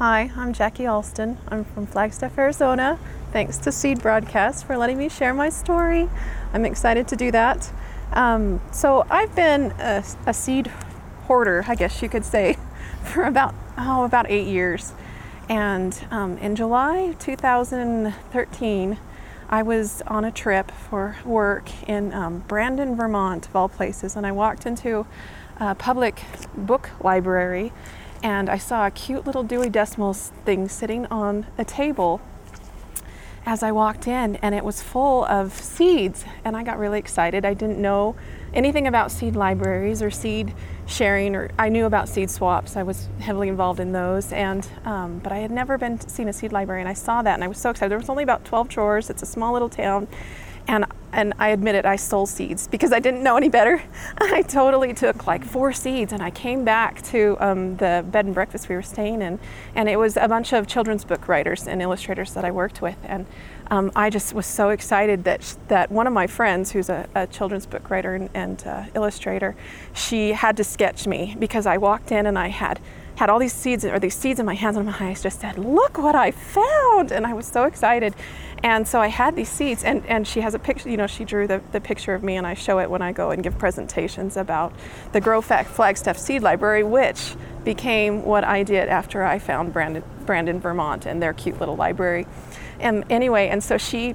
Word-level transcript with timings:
Hi, 0.00 0.32
I'm 0.34 0.54
Jackee 0.54 0.86
Alston. 0.86 1.36
I'm 1.48 1.62
from 1.62 1.86
Flagstaff, 1.86 2.38
Arizona. 2.38 2.98
Thanks 3.34 3.58
to 3.58 3.68
SeedBroadcast 3.68 4.64
for 4.64 4.78
letting 4.78 4.96
me 4.96 5.10
share 5.10 5.34
my 5.34 5.50
story. 5.50 6.08
I'm 6.54 6.64
excited 6.64 7.06
to 7.08 7.16
do 7.16 7.30
that. 7.32 7.70
Um, 8.14 8.62
so, 8.72 9.04
I've 9.10 9.34
been 9.36 9.72
a, 9.72 10.02
a 10.24 10.32
seed 10.32 10.68
hoarder, 11.26 11.66
I 11.68 11.74
guess 11.74 12.00
you 12.00 12.08
could 12.08 12.24
say, 12.24 12.56
for 13.04 13.24
about 13.24 13.54
oh 13.76 14.04
about 14.04 14.24
eight 14.30 14.46
years. 14.46 14.94
And 15.50 15.94
um, 16.10 16.38
in 16.38 16.56
July 16.56 17.14
2013, 17.18 18.98
I 19.50 19.62
was 19.62 20.00
on 20.06 20.24
a 20.24 20.32
trip 20.32 20.70
for 20.70 21.18
work 21.26 21.68
in 21.86 22.14
um, 22.14 22.38
Brandon, 22.48 22.96
Vermont, 22.96 23.48
of 23.48 23.54
all 23.54 23.68
places, 23.68 24.16
and 24.16 24.26
I 24.26 24.32
walked 24.32 24.64
into 24.64 25.06
a 25.58 25.74
public 25.74 26.22
book 26.56 26.88
library 27.04 27.70
and 28.22 28.48
I 28.48 28.58
saw 28.58 28.86
a 28.86 28.90
cute 28.90 29.26
little 29.26 29.42
Dewey 29.42 29.70
Decimal 29.70 30.14
thing 30.14 30.68
sitting 30.68 31.06
on 31.06 31.46
a 31.56 31.64
table 31.64 32.20
as 33.46 33.62
I 33.62 33.72
walked 33.72 34.06
in, 34.06 34.36
and 34.36 34.54
it 34.54 34.64
was 34.64 34.82
full 34.82 35.24
of 35.24 35.52
seeds, 35.52 36.24
and 36.44 36.56
I 36.56 36.62
got 36.62 36.78
really 36.78 36.98
excited. 36.98 37.44
I 37.44 37.54
didn't 37.54 37.80
know 37.80 38.14
anything 38.52 38.86
about 38.86 39.10
seed 39.10 39.34
libraries 39.34 40.02
or 40.02 40.10
seed 40.10 40.54
sharing, 40.86 41.34
or 41.34 41.50
I 41.58 41.68
knew 41.68 41.86
about 41.86 42.08
seed 42.08 42.30
swaps. 42.30 42.76
I 42.76 42.82
was 42.82 43.08
heavily 43.18 43.48
involved 43.48 43.80
in 43.80 43.92
those, 43.92 44.32
and 44.32 44.68
um, 44.84 45.20
but 45.20 45.32
I 45.32 45.38
had 45.38 45.50
never 45.50 45.78
been 45.78 46.00
seen 46.00 46.28
a 46.28 46.32
seed 46.32 46.52
library, 46.52 46.80
and 46.80 46.88
I 46.88 46.94
saw 46.94 47.22
that, 47.22 47.34
and 47.34 47.44
I 47.44 47.48
was 47.48 47.58
so 47.58 47.70
excited. 47.70 47.90
There 47.90 47.98
was 47.98 48.10
only 48.10 48.24
about 48.24 48.44
12 48.44 48.68
drawers. 48.68 49.08
It's 49.08 49.22
a 49.22 49.26
small 49.26 49.52
little 49.52 49.70
town, 49.70 50.06
and 50.68 50.84
and 51.12 51.34
I 51.38 51.48
admit 51.50 51.74
it, 51.74 51.84
I 51.84 51.96
stole 51.96 52.26
seeds 52.26 52.68
because 52.68 52.92
I 52.92 53.00
didn't 53.00 53.22
know 53.22 53.36
any 53.36 53.48
better. 53.48 53.82
I 54.18 54.42
totally 54.42 54.94
took 54.94 55.26
like 55.26 55.44
four 55.44 55.72
seeds, 55.72 56.12
and 56.12 56.22
I 56.22 56.30
came 56.30 56.64
back 56.64 57.02
to 57.02 57.36
um, 57.40 57.76
the 57.76 58.04
bed 58.10 58.26
and 58.26 58.34
breakfast 58.34 58.68
we 58.68 58.74
were 58.74 58.82
staying 58.82 59.22
in, 59.22 59.38
and 59.74 59.88
it 59.88 59.98
was 59.98 60.16
a 60.16 60.28
bunch 60.28 60.52
of 60.52 60.66
children's 60.66 61.04
book 61.04 61.28
writers 61.28 61.66
and 61.66 61.82
illustrators 61.82 62.34
that 62.34 62.44
I 62.44 62.50
worked 62.50 62.82
with, 62.82 62.96
and 63.04 63.26
um, 63.70 63.92
I 63.94 64.10
just 64.10 64.34
was 64.34 64.46
so 64.46 64.70
excited 64.70 65.24
that 65.24 65.56
that 65.68 65.92
one 65.92 66.06
of 66.06 66.12
my 66.12 66.26
friends, 66.26 66.72
who's 66.72 66.88
a, 66.88 67.08
a 67.14 67.26
children's 67.26 67.66
book 67.66 67.88
writer 67.88 68.14
and, 68.14 68.28
and 68.34 68.66
uh, 68.66 68.84
illustrator, 68.94 69.54
she 69.94 70.32
had 70.32 70.56
to 70.56 70.64
sketch 70.64 71.06
me 71.06 71.36
because 71.38 71.66
I 71.66 71.78
walked 71.78 72.10
in 72.10 72.26
and 72.26 72.38
I 72.38 72.48
had 72.48 72.80
had 73.20 73.28
all 73.28 73.38
these 73.38 73.52
seeds 73.52 73.84
or 73.84 73.98
these 73.98 74.16
seeds 74.16 74.40
in 74.40 74.46
my 74.46 74.54
hands 74.54 74.78
and 74.78 74.86
my 74.86 74.96
eyes 74.98 75.22
just 75.22 75.40
said, 75.42 75.58
"Look 75.58 75.98
what 75.98 76.14
I 76.14 76.30
found!" 76.30 77.12
And 77.12 77.26
I 77.26 77.34
was 77.34 77.46
so 77.46 77.64
excited. 77.64 78.14
And 78.62 78.88
so 78.88 78.98
I 78.98 79.08
had 79.08 79.36
these 79.36 79.50
seeds, 79.50 79.84
and, 79.84 80.04
and 80.06 80.26
she 80.26 80.40
has 80.40 80.54
a 80.54 80.58
picture, 80.58 80.88
you 80.90 80.96
know, 80.96 81.06
she 81.06 81.24
drew 81.24 81.46
the, 81.46 81.62
the 81.72 81.80
picture 81.80 82.14
of 82.14 82.22
me, 82.22 82.36
and 82.36 82.46
I 82.46 82.54
show 82.54 82.78
it 82.78 82.90
when 82.90 83.02
I 83.02 83.12
go 83.12 83.30
and 83.30 83.42
give 83.42 83.56
presentations 83.58 84.36
about 84.36 84.74
the 85.12 85.20
Grow 85.20 85.40
Flagstaff 85.40 86.18
Seed 86.18 86.42
Library, 86.42 86.82
which 86.82 87.36
became 87.64 88.22
what 88.24 88.44
I 88.44 88.62
did 88.62 88.88
after 88.88 89.22
I 89.22 89.38
found 89.38 89.72
Brandon, 89.72 90.02
Brandon 90.26 90.60
Vermont, 90.60 91.06
and 91.06 91.22
their 91.22 91.32
cute 91.32 91.58
little 91.58 91.76
library. 91.76 92.26
And 92.80 93.04
anyway, 93.10 93.48
and 93.48 93.62
so 93.62 93.76
she 93.78 94.14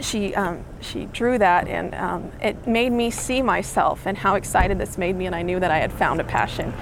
she 0.00 0.34
um, 0.34 0.64
she 0.80 1.06
drew 1.06 1.36
that, 1.38 1.66
and 1.66 1.94
um, 1.94 2.32
it 2.40 2.66
made 2.66 2.92
me 2.92 3.10
see 3.10 3.42
myself 3.42 4.06
and 4.06 4.18
how 4.18 4.34
excited 4.36 4.78
this 4.78 4.96
made 4.98 5.16
me, 5.16 5.26
and 5.26 5.34
I 5.34 5.42
knew 5.42 5.60
that 5.60 5.70
I 5.70 5.78
had 5.78 5.92
found 5.92 6.20
a 6.20 6.24
passion. 6.24 6.72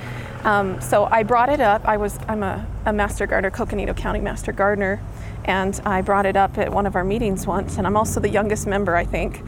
Um, 0.44 0.81
so 0.81 1.05
I 1.05 1.22
brought 1.22 1.48
it 1.48 1.61
up. 1.61 1.86
I 1.86 1.97
was 1.97 2.19
I'm 2.28 2.42
a, 2.42 2.67
a 2.86 2.92
master 2.92 3.27
gardener, 3.27 3.50
Coconino 3.50 3.94
County 3.94 4.20
master 4.20 4.53
gardener, 4.53 5.00
and 5.45 5.80
I 5.84 6.00
brought 6.00 6.27
it 6.27 6.36
up 6.36 6.58
at 6.58 6.72
one 6.72 6.86
of 6.86 6.95
our 6.97 7.05
meetings 7.05 7.47
once. 7.47 7.77
And 7.77 7.86
I'm 7.86 7.97
also 7.97 8.20
the 8.20 8.28
youngest 8.28 8.67
member, 8.67 8.97
I 8.97 9.05
think, 9.05 9.42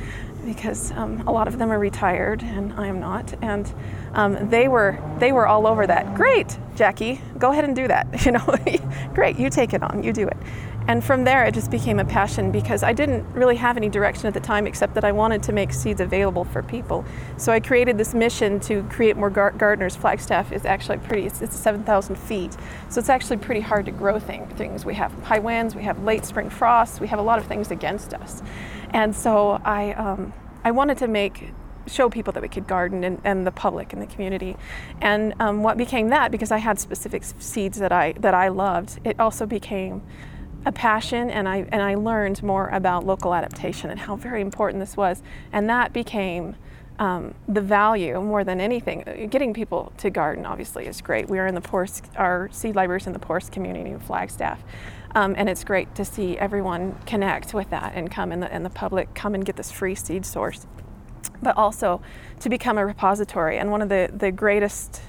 because 0.44 0.91
um, 0.92 1.22
a 1.27 1.32
lot 1.32 1.47
of 1.48 1.58
them 1.58 1.70
are 1.70 1.78
retired 1.78 2.42
and 2.42 2.72
I 2.74 2.86
am 2.88 3.00
not. 3.00 3.34
And 3.42 3.72
um, 4.14 4.50
they 4.50 4.69
were 4.69 4.98
they 5.19 5.32
were 5.32 5.47
all 5.47 5.66
over 5.66 5.86
that. 5.86 6.14
Great, 6.14 6.58
Jackee, 6.81 7.20
go 7.39 7.53
ahead 7.53 7.64
and 7.64 7.77
do 7.77 7.86
that. 7.89 8.06
You 8.25 8.33
know, 8.33 8.56
great, 9.14 9.39
you 9.39 9.50
take 9.50 9.73
it 9.73 9.83
on, 9.83 10.03
you 10.03 10.12
do 10.12 10.27
it. 10.27 10.36
And 10.89 11.05
from 11.05 11.25
there, 11.25 11.45
it 11.45 11.55
just 11.55 11.70
became 11.70 11.98
a 11.98 12.05
passion 12.05 12.50
because 12.50 12.83
I 12.83 12.92
didn't 12.92 13.25
really 13.33 13.56
have 13.56 13.77
any 13.77 13.89
direction 13.89 14.27
at 14.27 14.34
the 14.34 14.41
time 14.41 14.67
except 14.67 14.95
that 14.95 15.05
I 15.05 15.12
wanted 15.12 15.42
to 15.45 15.53
make 15.53 15.72
seeds 15.72 16.00
available 16.00 16.44
for 16.44 16.62
people. 16.62 17.04
So 17.37 17.53
I 17.53 17.60
created 17.60 17.99
this 17.99 18.15
mission 18.15 18.60
to 18.60 18.82
create 18.84 19.16
more 19.16 19.31
gar- 19.31 19.53
gardeners. 19.53 19.94
Flagstaff 19.94 20.53
is 20.53 20.65
actually 20.65 20.99
pretty, 20.99 21.27
it's, 21.27 21.43
it's 21.43 21.56
7,000 21.56 22.16
feet. 22.16 22.56
So 22.88 22.99
it's 22.99 23.09
actually 23.09 23.38
pretty 23.38 23.60
hard 23.60 23.84
to 23.87 23.93
grow 23.93 24.19
thing, 24.19 24.47
things. 24.56 24.84
We 24.84 24.94
have 24.94 25.12
high 25.25 25.38
winds, 25.38 25.75
we 25.75 25.83
have 25.83 26.03
late 26.03 26.25
spring 26.25 26.50
frosts, 26.50 27.00
we 27.00 27.09
have 27.09 27.19
a 27.19 27.22
lot 27.22 27.38
of 27.38 27.47
things 27.47 27.71
against 27.71 28.15
us. 28.15 28.43
And 28.91 29.15
so 29.15 29.60
I, 29.65 29.93
um, 29.93 30.33
I 30.65 30.71
wanted 30.71 30.99
to 30.99 31.09
make 31.09 31.53
show 31.86 32.08
people 32.08 32.32
that 32.32 32.42
we 32.42 32.48
could 32.48 32.66
garden 32.66 33.04
and, 33.04 33.20
and 33.24 33.46
the 33.46 33.52
public 33.52 33.92
and 33.92 34.00
the 34.00 34.06
community. 34.06 34.56
And 35.00 35.34
um, 35.41 35.62
what 35.62 35.76
became 35.76 36.08
that, 36.08 36.30
because 36.30 36.50
I 36.50 36.58
had 36.58 36.78
specific 36.78 37.24
seeds 37.38 37.78
that 37.78 37.92
I 37.92 38.12
that 38.12 38.34
I 38.34 38.48
loved, 38.48 39.00
it 39.04 39.18
also 39.18 39.46
became 39.46 40.02
a 40.66 40.72
passion 40.72 41.30
and 41.30 41.48
I 41.48 41.66
and 41.72 41.82
I 41.82 41.94
learned 41.94 42.42
more 42.42 42.68
about 42.68 43.06
local 43.06 43.34
adaptation 43.34 43.91
and 43.91 44.00
how 44.00 44.16
very 44.16 44.41
important 44.41 44.80
this 44.80 44.96
was. 44.96 45.22
And 45.52 45.68
that 45.68 45.92
became 45.92 46.56
um, 46.98 47.34
the 47.48 47.62
value 47.62 48.20
more 48.20 48.44
than 48.44 48.60
anything. 48.60 49.28
Getting 49.30 49.54
people 49.54 49.92
to 49.97 50.10
garden 50.10 50.44
obviously 50.44 50.86
is 50.86 51.00
great. 51.00 51.30
We 51.30 51.38
are 51.38 51.47
in 51.47 51.54
the 51.54 51.62
poorest 51.62 52.04
our 52.16 52.48
seed 52.52 52.76
libraries 52.76 53.06
in 53.06 53.14
the 53.14 53.18
poorest 53.18 53.52
community 53.52 53.92
of 53.92 54.02
Flagstaff. 54.02 54.62
Um, 55.12 55.34
and 55.36 55.48
it's 55.48 55.64
great 55.64 55.92
to 55.97 56.04
see 56.04 56.38
everyone 56.38 56.97
connect 57.04 57.52
with 57.52 57.70
that 57.70 57.94
and 57.97 58.10
come 58.10 58.30
in 58.30 58.41
the, 58.41 58.52
and 58.52 58.64
the 58.64 58.70
public 58.70 59.12
come 59.14 59.34
and 59.34 59.44
get 59.44 59.56
this 59.56 59.72
free 59.72 59.97
seed 59.97 60.24
source 60.24 60.66
but 61.43 61.56
also 61.56 62.01
to 62.41 62.49
become 62.49 62.78
a 62.78 62.84
repository 62.84 63.59
and 63.59 63.71
one 63.71 63.83
of 63.83 63.89
the, 63.89 64.11
the 64.15 64.31
greatest 64.31 65.03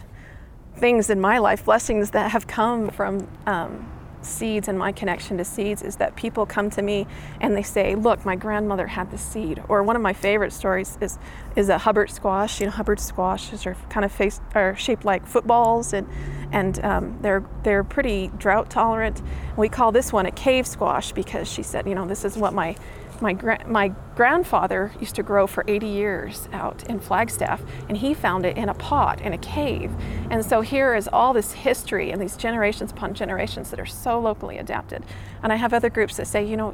things 0.75 1.09
in 1.09 1.19
my 1.19 1.37
life 1.37 1.65
blessings 1.65 2.11
that 2.11 2.31
have 2.31 2.47
come 2.47 2.89
from 2.89 3.27
um, 3.45 3.91
seeds 4.23 4.67
and 4.67 4.77
my 4.77 4.91
connection 4.91 5.37
to 5.37 5.45
seeds 5.45 5.81
is 5.81 5.95
that 5.97 6.15
people 6.15 6.45
come 6.45 6.69
to 6.69 6.81
me 6.81 7.07
and 7.39 7.55
they 7.55 7.63
say, 7.63 7.95
"Look, 7.95 8.25
my 8.25 8.35
grandmother 8.35 8.87
had 8.87 9.11
this 9.11 9.21
seed." 9.21 9.61
Or 9.67 9.83
one 9.83 9.95
of 9.95 10.01
my 10.01 10.13
favorite 10.13 10.53
stories 10.53 10.97
is 11.01 11.17
is 11.55 11.69
a 11.69 11.77
Hubbard 11.77 12.09
squash. 12.09 12.59
You 12.59 12.67
know, 12.67 12.71
Hubbard 12.71 12.99
squashes 12.99 13.65
are 13.65 13.75
kind 13.89 14.05
of 14.05 14.11
face, 14.11 14.39
are 14.55 14.75
shaped 14.75 15.05
like 15.05 15.25
footballs 15.25 15.93
and 15.93 16.07
and 16.51 16.83
um, 16.83 17.17
they're 17.21 17.43
they're 17.63 17.83
pretty 17.83 18.31
drought 18.37 18.69
tolerant. 18.69 19.21
We 19.57 19.69
call 19.69 19.91
this 19.91 20.13
one 20.13 20.25
a 20.25 20.31
cave 20.31 20.67
squash 20.67 21.11
because 21.11 21.51
she 21.51 21.63
said, 21.63 21.87
you 21.87 21.95
know, 21.95 22.05
this 22.05 22.25
is 22.25 22.37
what 22.37 22.53
my 22.53 22.75
my, 23.21 23.33
gra- 23.33 23.65
my 23.67 23.89
grandfather 24.15 24.91
used 24.99 25.15
to 25.15 25.23
grow 25.23 25.47
for 25.47 25.63
80 25.67 25.87
years 25.87 26.49
out 26.51 26.83
in 26.89 26.99
Flagstaff, 26.99 27.61
and 27.87 27.97
he 27.97 28.13
found 28.13 28.45
it 28.45 28.57
in 28.57 28.69
a 28.69 28.73
pot 28.73 29.21
in 29.21 29.33
a 29.33 29.37
cave. 29.37 29.91
And 30.29 30.45
so 30.45 30.61
here 30.61 30.95
is 30.95 31.07
all 31.11 31.33
this 31.33 31.53
history 31.53 32.11
and 32.11 32.21
these 32.21 32.35
generations 32.35 32.91
upon 32.91 33.13
generations 33.13 33.69
that 33.69 33.79
are 33.79 33.85
so 33.85 34.19
locally 34.19 34.57
adapted. 34.57 35.03
And 35.43 35.51
I 35.53 35.55
have 35.55 35.73
other 35.73 35.89
groups 35.89 36.17
that 36.17 36.27
say, 36.27 36.45
you 36.45 36.57
know, 36.57 36.73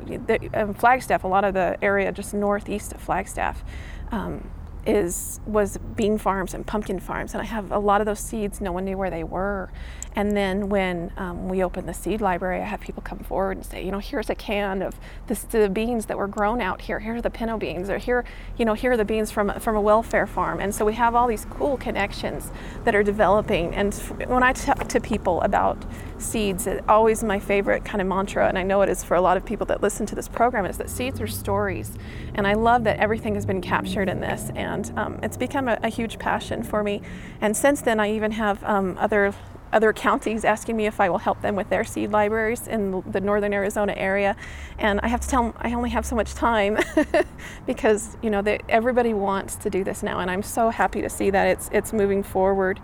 um, 0.53 0.73
Flagstaff, 0.73 1.23
a 1.23 1.27
lot 1.27 1.43
of 1.43 1.53
the 1.53 1.77
area 1.81 2.11
just 2.11 2.33
northeast 2.33 2.93
of 2.93 3.01
Flagstaff, 3.01 3.63
um, 4.11 4.49
is 4.87 5.41
was 5.45 5.77
bean 5.95 6.17
farms 6.17 6.53
and 6.53 6.65
pumpkin 6.65 6.99
farms, 6.99 7.33
and 7.33 7.41
I 7.41 7.45
have 7.45 7.71
a 7.71 7.77
lot 7.77 7.99
of 7.99 8.07
those 8.07 8.19
seeds. 8.19 8.61
No 8.61 8.71
one 8.71 8.85
knew 8.85 8.97
where 8.97 9.09
they 9.09 9.23
were, 9.23 9.69
and 10.17 10.35
then 10.35 10.67
when 10.69 11.11
um, 11.15 11.47
we 11.47 11.63
open 11.63 11.85
the 11.85 11.93
seed 11.93 12.21
library, 12.21 12.59
I 12.59 12.65
have 12.65 12.81
people 12.81 13.03
come 13.03 13.19
forward 13.19 13.57
and 13.57 13.63
say, 13.63 13.85
you 13.85 13.91
know, 13.91 13.99
here's 13.99 14.31
a 14.31 14.35
can 14.35 14.81
of 14.81 14.99
this, 15.27 15.43
the 15.43 15.69
beans 15.69 16.07
that 16.07 16.17
were 16.17 16.27
grown 16.27 16.59
out 16.59 16.81
here. 16.81 16.99
Here 16.99 17.17
are 17.17 17.21
the 17.21 17.29
pinto 17.29 17.55
beans, 17.59 17.87
or 17.87 17.99
here, 17.99 18.25
you 18.57 18.65
know, 18.65 18.73
here 18.73 18.93
are 18.93 18.97
the 18.97 19.05
beans 19.05 19.29
from 19.29 19.51
from 19.59 19.75
a 19.75 19.81
welfare 19.81 20.25
farm. 20.25 20.59
And 20.59 20.73
so 20.73 20.85
we 20.85 20.95
have 20.95 21.13
all 21.13 21.27
these 21.27 21.45
cool 21.45 21.77
connections 21.77 22.51
that 22.83 22.95
are 22.95 23.03
developing. 23.03 23.75
And 23.75 23.93
when 24.25 24.41
I 24.41 24.53
talk 24.53 24.87
to 24.87 24.99
people 24.99 25.39
about 25.41 25.85
seeds, 26.17 26.65
it's 26.65 26.83
always 26.89 27.23
my 27.23 27.39
favorite 27.39 27.85
kind 27.85 28.01
of 28.01 28.07
mantra, 28.07 28.47
and 28.47 28.57
I 28.57 28.63
know 28.63 28.81
it 28.81 28.89
is 28.89 29.03
for 29.03 29.13
a 29.13 29.21
lot 29.21 29.37
of 29.37 29.45
people 29.45 29.67
that 29.67 29.83
listen 29.83 30.07
to 30.07 30.15
this 30.15 30.27
program, 30.27 30.65
is 30.65 30.79
that 30.79 30.89
seeds 30.89 31.21
are 31.21 31.27
stories. 31.27 31.95
And 32.33 32.47
I 32.47 32.53
love 32.53 32.85
that 32.85 32.97
everything 32.97 33.35
has 33.35 33.45
been 33.45 33.61
captured 33.61 34.09
in 34.09 34.19
this, 34.19 34.49
and 34.55 34.91
um, 34.97 35.19
it's 35.21 35.37
become 35.37 35.67
a, 35.67 35.77
a, 35.83 35.89
huge 35.89 36.17
passion 36.17 36.63
for 36.63 36.83
me. 36.83 37.03
And 37.39 37.55
since 37.55 37.81
then, 37.81 37.99
I 37.99 38.11
even 38.11 38.31
have 38.31 38.63
um, 38.63 38.97
other 38.99 39.31
other 39.73 39.93
counties 39.93 40.45
asking 40.45 40.77
me 40.77 40.85
if 40.85 40.99
I 40.99 41.09
will 41.09 41.17
help 41.17 41.41
them 41.41 41.55
with 41.55 41.69
their 41.69 41.83
seed 41.83 42.11
libraries 42.11 42.67
in 42.67 43.03
the 43.05 43.19
northern 43.19 43.53
Arizona 43.53 43.93
area. 43.95 44.35
And 44.79 44.99
I 45.01 45.07
have 45.07 45.21
to 45.21 45.27
tell 45.27 45.43
them 45.43 45.53
I 45.57 45.73
only 45.73 45.89
have 45.89 46.05
so 46.05 46.15
much 46.15 46.33
time 46.33 46.77
because 47.65 48.17
you 48.21 48.29
know 48.29 48.41
they, 48.41 48.59
everybody 48.69 49.13
wants 49.13 49.55
to 49.57 49.69
do 49.69 49.83
this 49.83 50.03
now, 50.03 50.19
and 50.19 50.31
I'm 50.31 50.43
so 50.43 50.69
happy 50.69 51.01
to 51.01 51.09
see 51.09 51.29
that 51.29 51.47
it's 51.47 51.69
it's 51.71 51.93
moving 51.93 52.23
forward. 52.23 52.79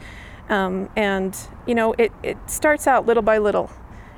Um, 0.50 0.90
and 0.96 1.36
you 1.66 1.76
know 1.76 1.94
it, 1.98 2.12
it 2.22 2.38
starts 2.48 2.86
out 2.88 3.06
little 3.06 3.24
by 3.24 3.38
little, 3.38 3.72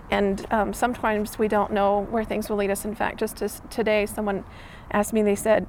and 0.09 0.45
um, 0.51 0.73
sometimes 0.73 1.37
we 1.37 1.47
don't 1.47 1.71
know 1.71 2.07
where 2.09 2.23
things 2.23 2.49
will 2.49 2.57
lead 2.57 2.71
us. 2.71 2.83
In 2.83 2.95
fact, 2.95 3.19
just 3.19 3.43
today, 3.69 4.05
someone 4.05 4.43
asked 4.91 5.13
me, 5.13 5.21
they 5.21 5.35
said, 5.35 5.67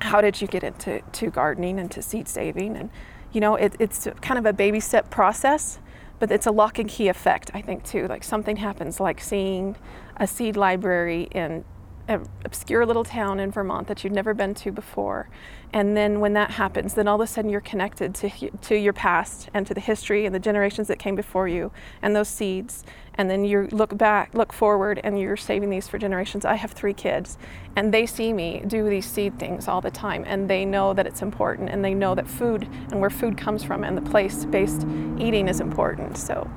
"How 0.00 0.20
did 0.20 0.40
you 0.40 0.48
get 0.48 0.64
into 0.64 1.00
to 1.00 1.30
gardening 1.30 1.78
and 1.78 1.90
to 1.92 2.02
seed 2.02 2.26
saving?" 2.26 2.76
And 2.76 2.90
you 3.32 3.40
know, 3.40 3.54
it, 3.54 3.76
it's 3.78 4.08
kind 4.22 4.38
of 4.38 4.46
a 4.46 4.52
baby 4.52 4.80
step 4.80 5.10
process 5.10 5.78
but 6.18 6.30
it's 6.30 6.46
a 6.46 6.50
lock 6.50 6.78
and 6.78 6.88
key 6.88 7.08
effect, 7.08 7.50
I 7.54 7.60
think, 7.60 7.84
too. 7.84 8.06
Like 8.06 8.24
something 8.24 8.56
happens, 8.56 9.00
like 9.00 9.20
seeing 9.20 9.76
a 10.16 10.26
seed 10.26 10.56
library 10.56 11.28
in 11.30 11.64
an 12.08 12.26
obscure 12.44 12.86
little 12.86 13.04
town 13.04 13.40
in 13.40 13.50
Vermont 13.50 13.88
that 13.88 14.04
you've 14.04 14.12
never 14.12 14.34
been 14.34 14.54
to 14.54 14.70
before. 14.70 15.28
And 15.72 15.96
then 15.96 16.20
when 16.20 16.34
that 16.34 16.52
happens, 16.52 16.94
then 16.94 17.08
all 17.08 17.16
of 17.16 17.20
a 17.20 17.26
sudden 17.26 17.50
you're 17.50 17.60
connected 17.60 18.14
to, 18.16 18.50
to 18.50 18.76
your 18.76 18.92
past 18.92 19.48
and 19.52 19.66
to 19.66 19.74
the 19.74 19.80
history 19.80 20.24
and 20.24 20.34
the 20.34 20.38
generations 20.38 20.88
that 20.88 20.98
came 20.98 21.16
before 21.16 21.48
you 21.48 21.72
and 22.02 22.14
those 22.14 22.28
seeds. 22.28 22.84
And 23.14 23.30
then 23.30 23.44
you 23.44 23.68
look 23.72 23.96
back, 23.96 24.34
look 24.34 24.52
forward, 24.52 25.00
and 25.02 25.18
you're 25.18 25.36
saving 25.36 25.70
these 25.70 25.88
for 25.88 25.98
generations. 25.98 26.44
I 26.44 26.54
have 26.54 26.72
three 26.72 26.92
kids, 26.92 27.38
and 27.74 27.92
they 27.92 28.04
see 28.04 28.32
me 28.32 28.62
do 28.66 28.88
these 28.88 29.06
seed 29.06 29.38
things 29.38 29.68
all 29.68 29.80
the 29.80 29.90
time, 29.90 30.22
and 30.26 30.50
they 30.50 30.66
know 30.66 30.92
that 30.92 31.06
it's 31.06 31.22
important, 31.22 31.70
and 31.70 31.82
they 31.82 31.94
know 31.94 32.14
that 32.14 32.28
food 32.28 32.68
and 32.90 33.00
where 33.00 33.10
food 33.10 33.38
comes 33.38 33.64
from 33.64 33.84
and 33.84 33.96
the 33.96 34.02
place 34.02 34.44
based 34.44 34.86
eating 35.18 35.48
is 35.48 35.60
important. 35.60 36.18
So 36.18 36.48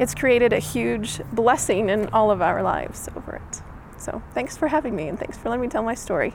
it's 0.00 0.14
created 0.14 0.52
a 0.52 0.58
huge 0.58 1.20
blessing 1.32 1.88
in 1.88 2.08
all 2.08 2.30
of 2.30 2.42
our 2.42 2.62
lives 2.62 3.08
over 3.16 3.36
it. 3.36 3.62
So 3.98 4.22
thanks 4.32 4.56
for 4.56 4.68
having 4.68 4.96
me 4.96 5.08
and 5.08 5.18
thanks 5.18 5.36
for 5.36 5.48
letting 5.48 5.62
me 5.62 5.68
tell 5.68 5.82
my 5.82 5.94
story. 5.94 6.34